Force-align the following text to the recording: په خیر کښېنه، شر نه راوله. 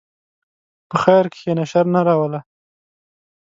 په 0.89 0.95
خیر 1.03 1.25
کښېنه، 1.33 1.65
شر 1.71 1.85
نه 1.93 2.01
راوله. 2.07 2.39